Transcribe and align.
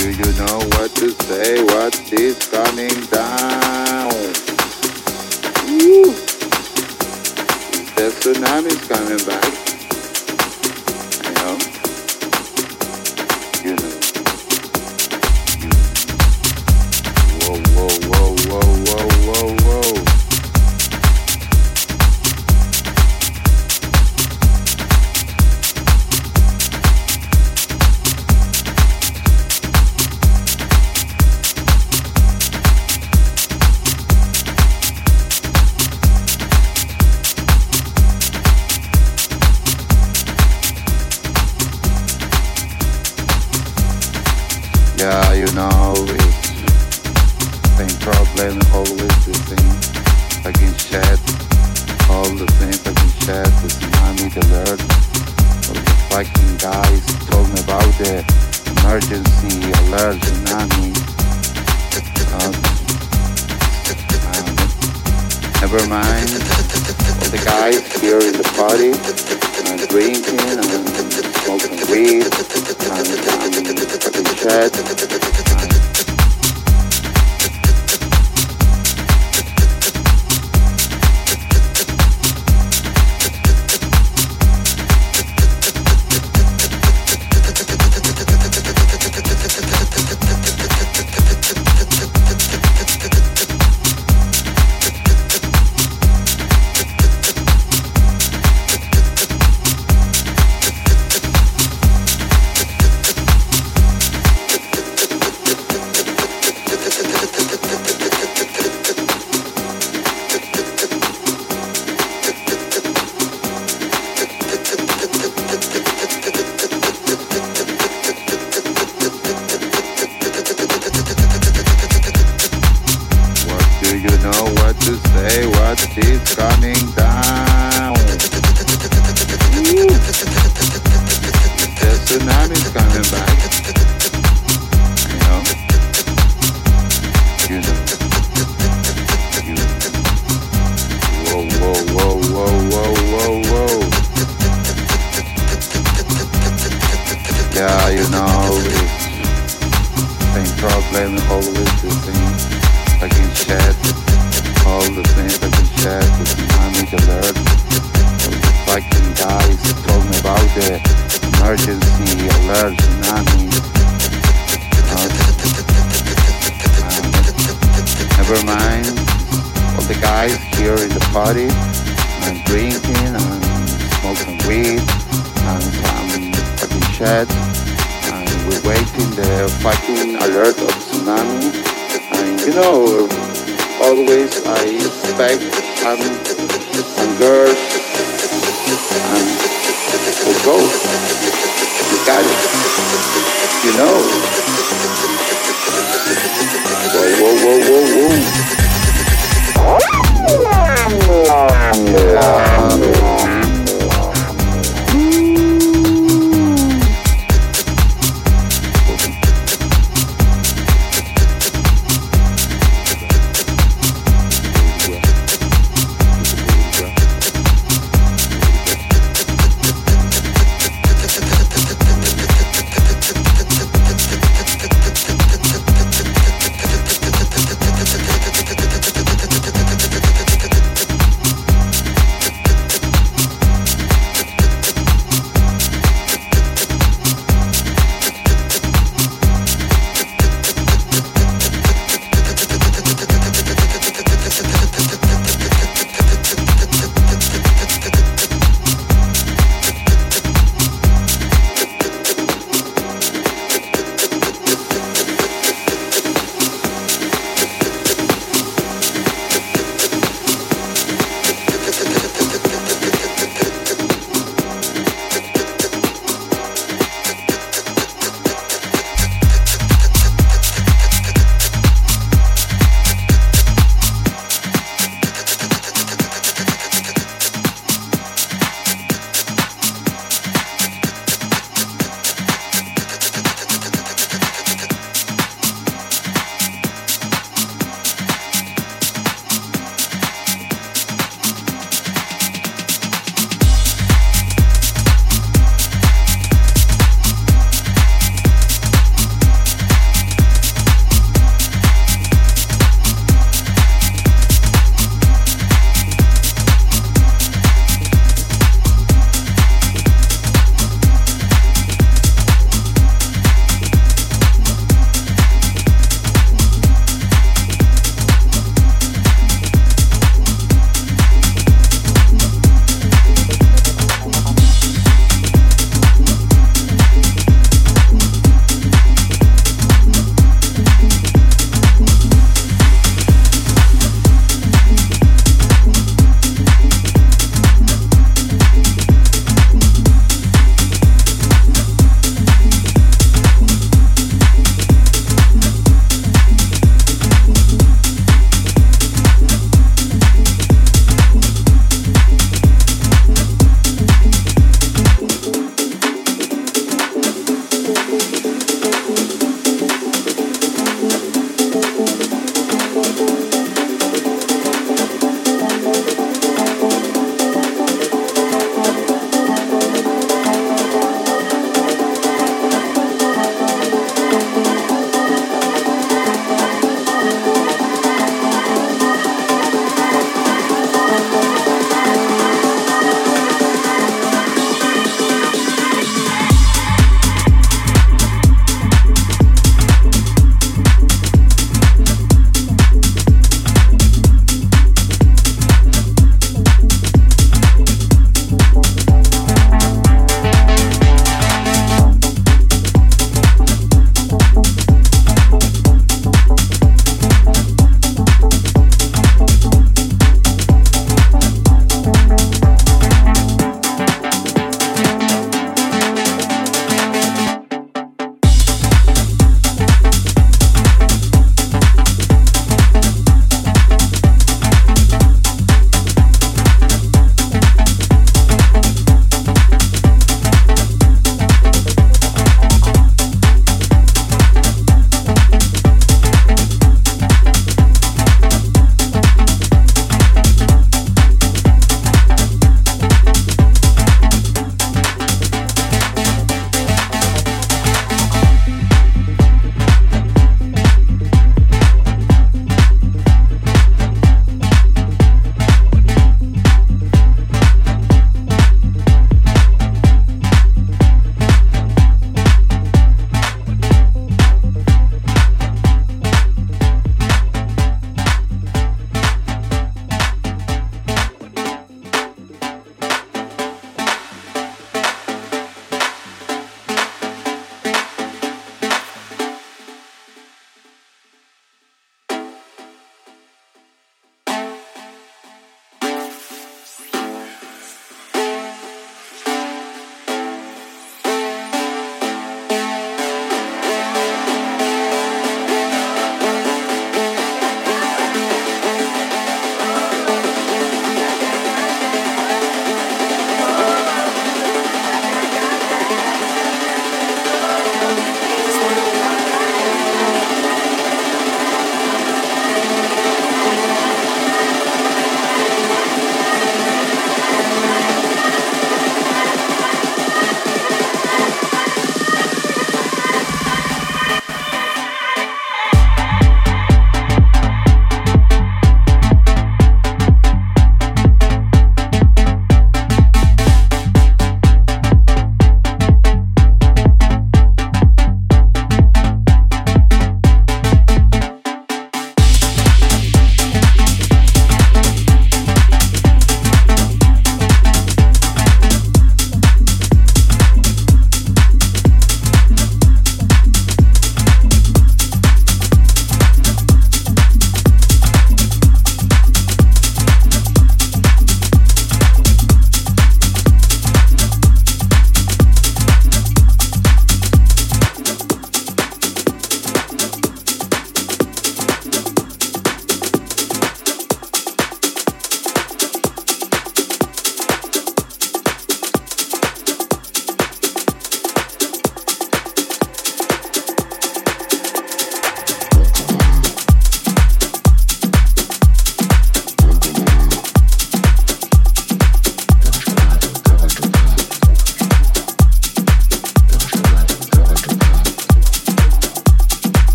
Do 0.00 0.10
you 0.10 0.32
know 0.32 0.58
what 0.78 0.94
to 0.96 1.10
say? 1.10 1.62
What 1.62 2.10
is 2.10 2.38
coming 2.48 2.88
down? 3.10 4.08
Woo. 5.68 6.14
The 7.96 8.08
tsunami's 8.16 8.88
coming 8.88 9.26
back. 9.26 9.69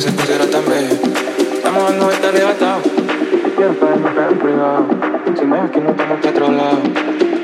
que 0.00 0.06
se 0.06 0.12
pusiera 0.12 0.46
tan 0.46 0.64
bella. 0.64 0.94
Estamos 1.52 1.90
dando 1.90 2.10
esta 2.10 2.28
arrebatado. 2.28 2.80
Quiero 3.54 3.74
pegarme, 3.74 4.10
pero 4.14 4.30
en 4.30 4.38
privado. 4.38 4.86
Si 5.38 5.44
me 5.44 5.60
aquí 5.60 5.80
no 5.80 5.90
estamos 5.90 6.18
para 6.20 6.30
otro 6.30 6.52
lado. 6.52 6.78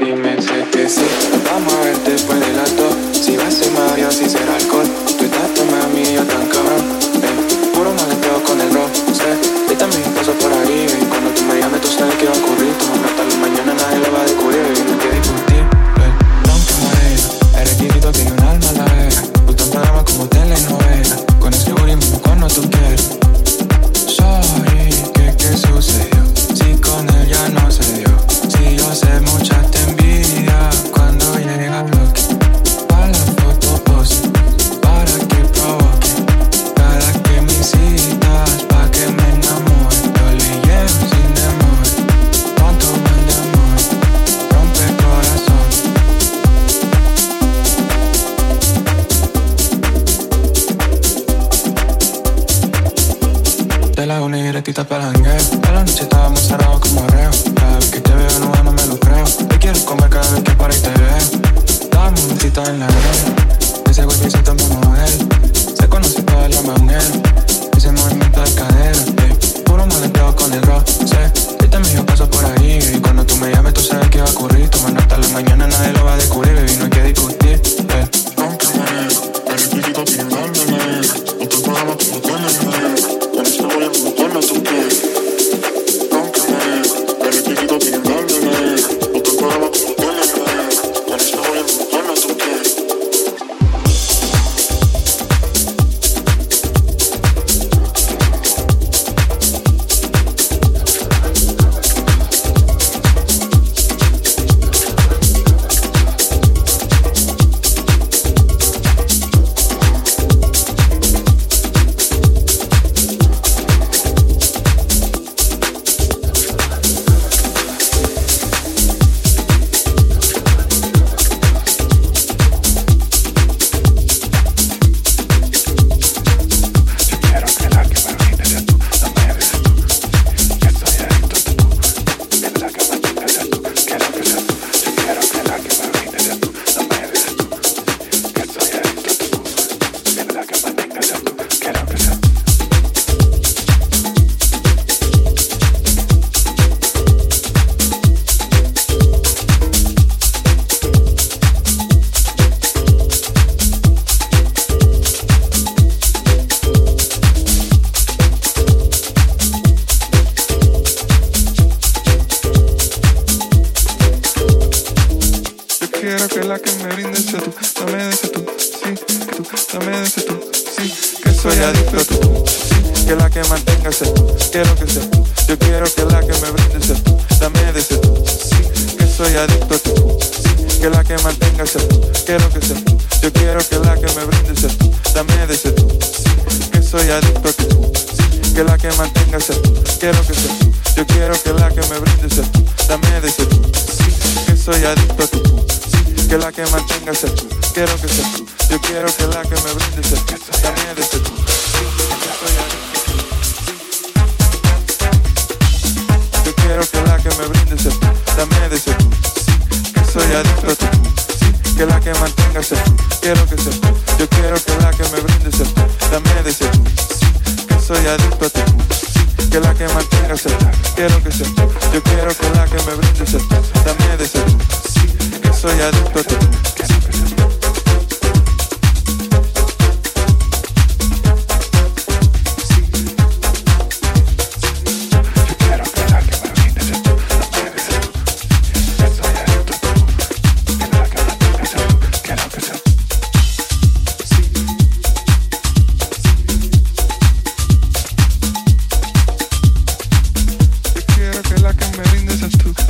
Dime, 0.00 0.40
sé 0.40 0.64
que 0.72 0.88
sí. 0.88 1.04
Vamos 1.50 1.74
a 1.74 1.84
ver 1.84 1.96
después 1.98 2.40
del 2.40 2.58
acto. 2.58 2.88
Si 3.12 3.36
va 3.36 3.46
a 3.46 3.50
ser 3.50 3.72
Mario, 3.72 4.10
si 4.10 4.28
será 4.28 4.54
alcohol. 4.54 4.85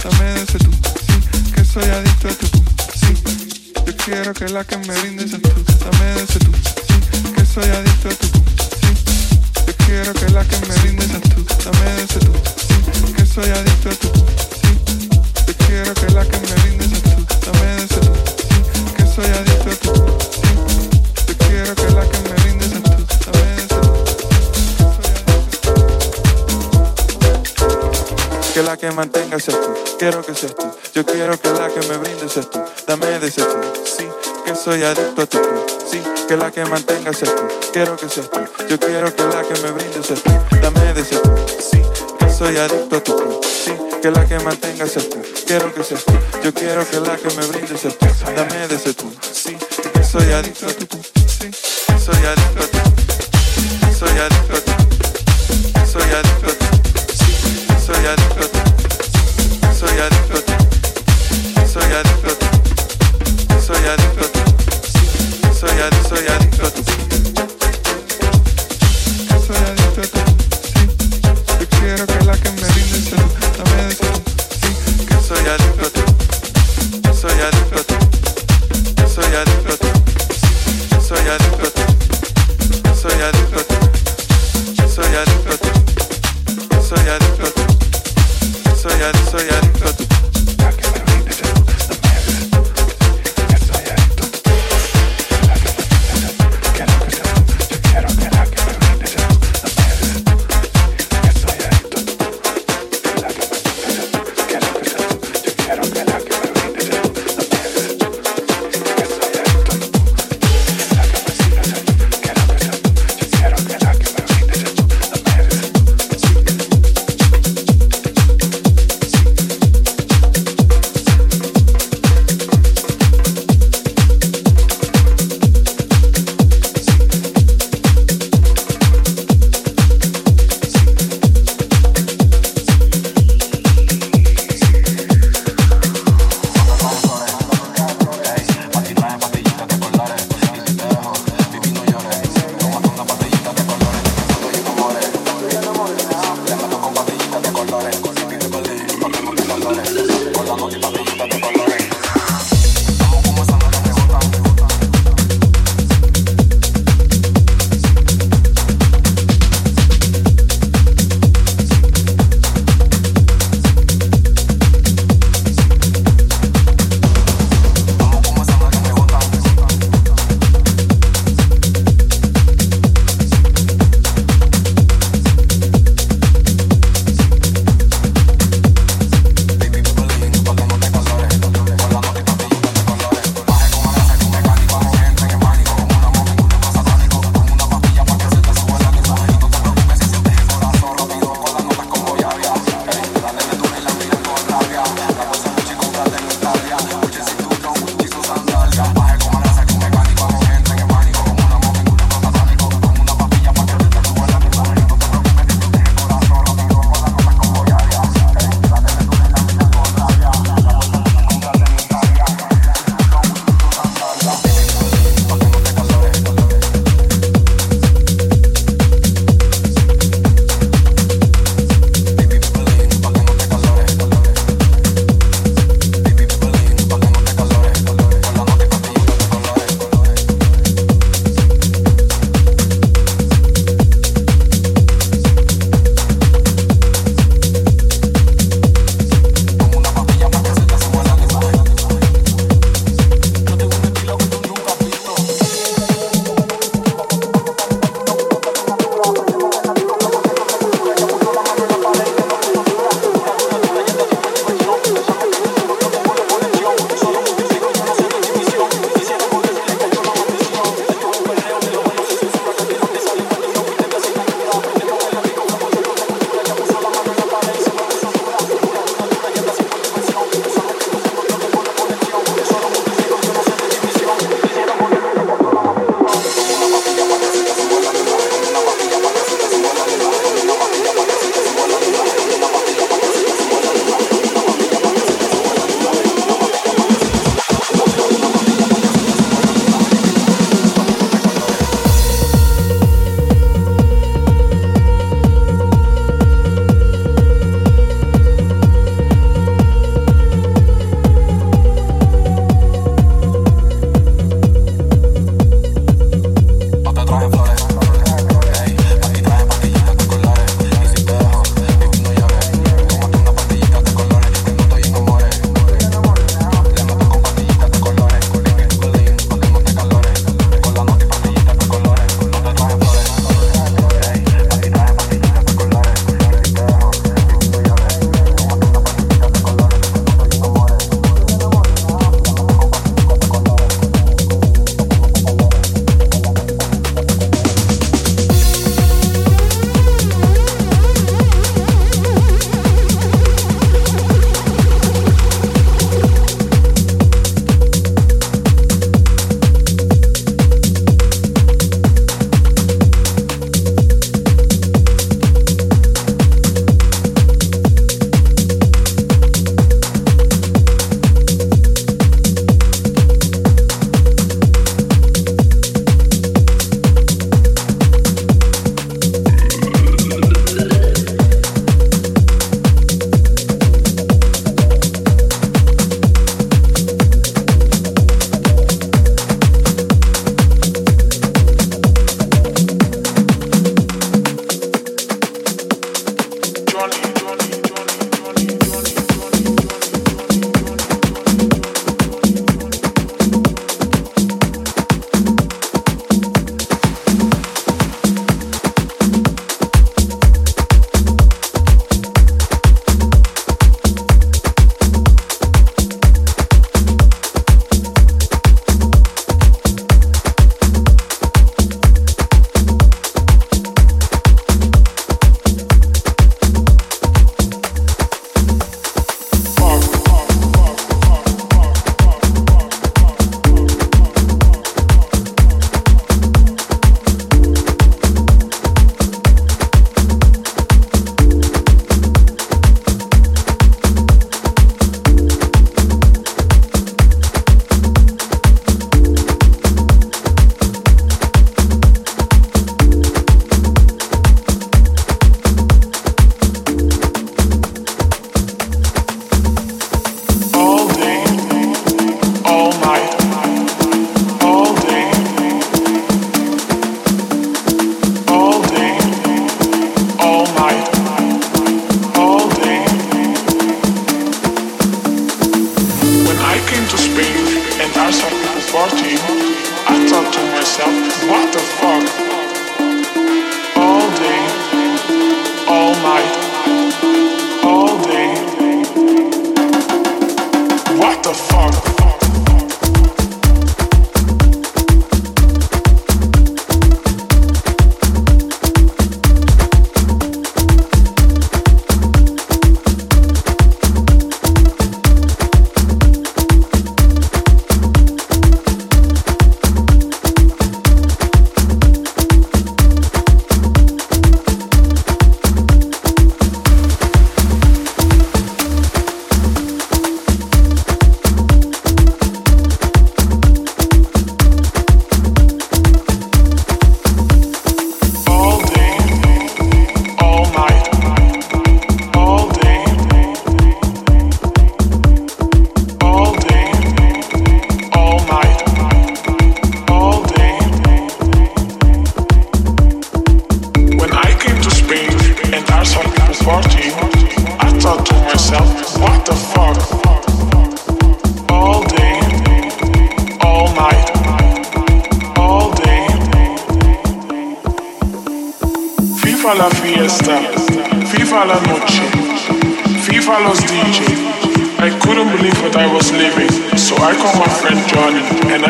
dame 0.03 0.25
de 0.33 0.43
ese 0.43 0.59
tú, 0.59 0.71
sí, 0.73 1.53
que 1.55 1.65
soy 1.65 1.85
adicto 1.85 2.29
a 2.29 2.35
tu 2.35 2.49
tú, 2.49 2.63
sí. 2.95 3.15
Yo 3.87 3.97
quiero 4.05 4.33
que 4.35 4.49
la 4.49 4.65
que 4.65 4.77
me 4.79 4.95
brindes 5.01 5.35
a 5.35 5.39
tú, 5.39 5.51
dame 5.85 6.05
de 6.15 6.23
ese 6.23 6.39
tú, 6.39 6.53
sí, 6.53 7.33
que 7.35 7.45
soy 7.47 7.71
adicto 7.71 8.09
a 8.09 8.15
tu 8.15 8.29
tú, 8.29 8.43
sí. 8.81 8.95
Yo 9.67 9.75
quiero 9.87 10.13
que 10.15 10.29
la 10.31 10.45
que 10.45 10.57
me 10.67 10.75
brindes 10.83 11.11
a 11.15 11.21
tú, 11.21 11.47
dame 11.65 11.93
de 11.97 12.03
ese 12.05 12.19
tú, 12.21 12.33
sí, 12.67 13.13
que 13.13 13.27
soy 13.27 13.51
adicto 13.51 13.91
a 13.91 13.95
tu 13.95 14.09
tú, 14.09 14.25
sí. 14.63 15.09
Yo 15.47 15.55
quiero 15.67 15.95
que 15.95 16.07
la 16.13 16.25
que 16.25 16.39
me 16.39 16.55
brindes 16.63 16.93
a 16.93 17.01
tú, 17.03 17.27
dame 17.47 17.67
de 17.67 17.85
ese 17.85 18.01
tú, 18.01 18.13
sí, 18.75 18.95
que 18.97 19.07
soy 19.07 19.25
adicto 19.27 19.46
que 28.89 28.93
mantengas 28.93 29.49
esto, 29.49 29.75
quiero 29.99 30.25
que 30.25 30.33
seas 30.33 30.55
tú. 30.55 30.65
Yo 30.95 31.05
quiero 31.05 31.37
que 31.41 31.49
la 31.51 31.69
que 31.69 31.81
me 31.89 31.97
brindes 31.97 32.37
esto, 32.37 32.65
dame 32.87 33.19
de 33.19 33.27
esto. 33.27 33.45
Sí, 33.85 34.07
que 34.45 34.55
soy 34.55 34.85
adicto 34.85 35.23
a 35.23 35.27
ti. 35.27 35.39
Sí, 35.91 36.01
que 36.29 36.37
la 36.37 36.53
que 36.53 36.65
mantengas 36.65 37.21
esto, 37.21 37.49
quiero 37.73 37.97
que 37.97 38.09
seas 38.09 38.31
tú. 38.31 38.39
Yo 38.69 38.79
quiero 38.79 39.13
que 39.15 39.23
la 39.25 39.43
que 39.43 39.61
me 39.61 39.73
brindes 39.73 40.09
esto, 40.09 40.31
dame 40.63 40.95
de 40.95 41.01
esto. 41.01 41.21
Sí, 41.59 41.83
que 42.19 42.31
soy 42.31 42.57
adicto 42.59 42.97
a 42.97 43.01
ti. 43.03 43.13
Sí, 43.65 43.73
que 44.01 44.11
la 44.11 44.25
que 44.25 44.39
mantengas 44.39 44.97
esto, 44.97 45.17
quiero 45.47 45.75
que 45.75 45.83
seas 45.83 46.05
tú. 46.05 46.13
Yo 46.45 46.55
quiero 46.55 46.89
que 46.89 47.01
la 47.01 47.17
que 47.17 47.35
me 47.35 47.47
brindes 47.47 47.85
esto, 47.85 48.07
dame 48.37 48.69
de 48.69 48.77
esto. 48.77 49.05
Sí, 49.33 49.57
que 49.93 50.05
soy 50.05 50.33
adicto 50.33 50.67
a 50.67 50.73
ti. 50.73 50.87
Sí, 51.27 51.51
que 51.51 51.99
soy 51.99 52.25
adicto 52.25 52.63
a 52.63 52.67
ti. 52.69 52.79
Soy 53.99 54.11
adicto 54.11 54.57
a 54.57 54.61
ti. 54.61 54.73
Soy 55.91 56.03
adicto 56.03 56.47
a 56.47 56.55
ti. 56.55 56.67
Sí, 57.17 57.67
soy 57.85 58.07
adicto 58.07 58.35
a 58.37 58.41
ti. 58.41 58.46
Soy 63.87 63.95
adicto 63.95 64.21
a 64.21 64.49
sí, 64.83 65.59
soy 65.61 65.81
adicto, 65.81 66.09
soy 66.09 66.27
adicto 66.27 66.67
a 66.67 66.86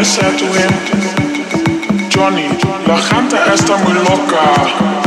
said 0.06 0.38
to 0.38 0.46
him, 0.46 0.72
Johnny, 2.08 2.46
la 2.86 2.96
gente 2.96 3.36
está 3.52 3.76
muy 3.78 3.94
loca. 3.94 5.05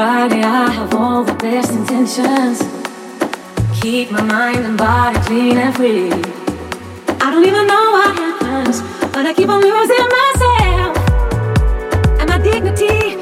Friday, 0.00 0.42
I 0.42 0.70
have 0.70 0.94
all 0.94 1.24
the 1.24 1.34
best 1.34 1.72
intentions. 1.72 2.58
Keep 3.82 4.10
my 4.10 4.22
mind 4.22 4.64
and 4.64 4.78
body 4.78 5.18
clean 5.26 5.58
and 5.58 5.76
free. 5.76 6.10
I 7.20 7.30
don't 7.30 7.44
even 7.44 7.66
know 7.66 7.86
what 7.96 8.16
happens, 8.16 8.80
but 9.12 9.26
I 9.26 9.34
keep 9.34 9.50
on 9.50 9.60
losing 9.60 10.08
myself 10.18 10.96
and 12.18 12.30
my 12.30 12.38
dignity. 12.38 13.19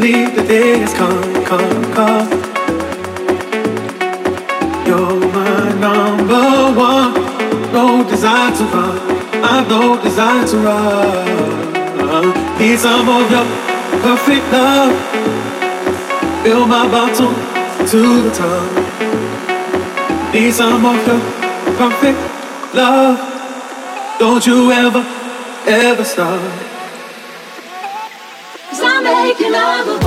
believe 0.00 0.36
the 0.36 0.42
day 0.44 0.78
has 0.78 0.94
come, 0.94 1.44
come, 1.44 1.82
come. 1.92 2.28
You're 4.86 5.20
my 5.34 5.72
number 5.86 6.46
one. 6.88 7.14
No 7.72 8.08
desire 8.08 8.54
to 8.58 8.64
run. 8.74 8.98
I've 9.42 9.68
no 9.68 10.00
desire 10.00 10.46
to 10.46 10.56
run. 10.58 12.26
Need 12.60 12.78
some 12.78 13.08
of 13.08 13.28
your 13.34 13.46
perfect 14.06 14.44
love. 14.52 14.94
Fill 16.44 16.66
my 16.66 16.86
bottle 16.94 17.34
to 17.90 18.00
the 18.22 18.30
top. 18.30 18.68
Need 20.32 20.52
some 20.52 20.84
of 20.86 21.06
your 21.08 21.20
perfect 21.76 22.20
love. 22.72 23.18
Don't 24.20 24.46
you 24.46 24.70
ever, 24.70 25.04
ever 25.66 26.04
stop. 26.04 26.67
iluminado 29.48 29.97